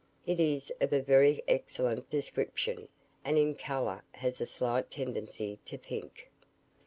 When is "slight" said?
4.47-4.89